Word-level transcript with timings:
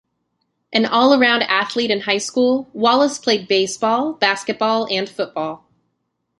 An 0.73 0.87
all-around 0.87 1.43
athlete 1.43 1.91
in 1.91 1.99
high 1.99 2.17
school, 2.17 2.67
Wallace 2.73 3.19
played 3.19 3.47
baseball, 3.47 4.13
basketball 4.13 4.87
and 4.91 5.07
football. 5.07 5.69